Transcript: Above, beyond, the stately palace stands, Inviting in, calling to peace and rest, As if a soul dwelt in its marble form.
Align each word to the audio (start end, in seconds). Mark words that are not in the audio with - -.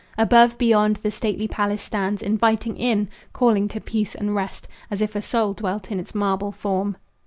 Above, 0.17 0.57
beyond, 0.57 0.95
the 0.95 1.11
stately 1.11 1.47
palace 1.47 1.79
stands, 1.83 2.23
Inviting 2.23 2.75
in, 2.75 3.07
calling 3.33 3.67
to 3.67 3.79
peace 3.79 4.15
and 4.15 4.33
rest, 4.33 4.67
As 4.89 4.99
if 4.99 5.15
a 5.15 5.21
soul 5.21 5.53
dwelt 5.53 5.91
in 5.91 5.99
its 5.99 6.15
marble 6.15 6.51
form. 6.51 6.97